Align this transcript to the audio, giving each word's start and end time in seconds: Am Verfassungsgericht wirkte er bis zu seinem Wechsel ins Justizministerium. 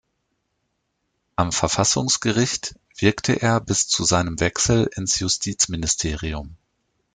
Am 1.35 1.51
Verfassungsgericht 1.51 2.73
wirkte 2.97 3.33
er 3.39 3.59
bis 3.61 3.87
zu 3.87 4.03
seinem 4.03 4.39
Wechsel 4.39 4.89
ins 4.95 5.19
Justizministerium. 5.19 6.55